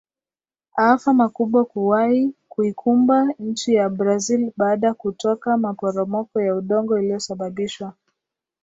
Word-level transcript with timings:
aafa 0.81 1.13
makubwa 1.13 1.65
kuwai 1.65 2.33
kuikumba 2.49 3.31
nchi 3.39 3.73
ya 3.73 3.89
brazil 3.89 4.51
baada 4.57 4.93
kutoka 4.93 5.57
maporomoko 5.57 6.41
ya 6.41 6.55
udongo 6.55 6.99
iliyosababishwa 6.99 7.93